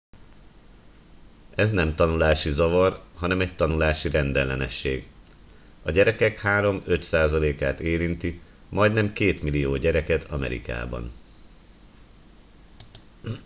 ez 1.55 1.71
nem 1.71 1.95
tanulási 1.95 2.49
zavar 2.51 3.03
hanem 3.15 3.41
egy 3.41 3.55
tanulási 3.55 4.09
rendellenesség 4.09 5.07
a 5.83 5.91
gyerekek 5.91 6.39
3-5 6.43 7.01
százalékát 7.01 7.79
érinti 7.79 8.41
majdnem 8.69 9.13
2 9.13 9.37
millió 9.41 9.75
gyereket 9.77 10.23
amerikában 10.23 11.11